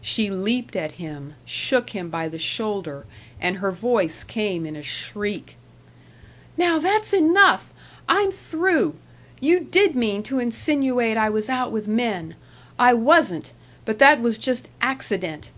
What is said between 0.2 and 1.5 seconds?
leaped at him,